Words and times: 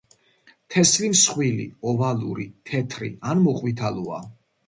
თესლი 0.75 1.09
მსხვილი, 1.15 1.67
ოვალური, 1.91 2.47
თეთრი 2.71 3.13
ან 3.33 3.45
მოყვითალოა. 3.49 4.19